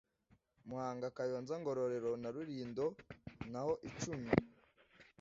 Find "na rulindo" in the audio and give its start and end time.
2.21-2.85